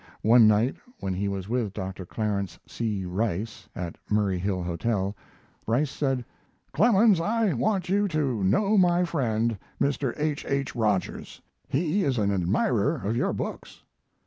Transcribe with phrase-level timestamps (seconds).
[0.23, 2.07] One night, when he was with Dr.
[2.07, 3.05] Clarence C.
[3.05, 5.15] Rice at the Murray Hill Hotel,
[5.67, 6.25] Rice said:
[6.73, 10.15] "Clemens, I want you to know my friend, Mr.
[10.19, 10.43] H.
[10.47, 10.75] H.
[10.75, 11.39] Rogers.
[11.67, 13.83] He is an admirer of your books."